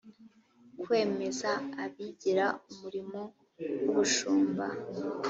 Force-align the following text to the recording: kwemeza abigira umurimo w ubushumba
kwemeza 0.81 1.51
abigira 1.83 2.45
umurimo 2.69 3.21
w 3.83 3.87
ubushumba 3.91 4.65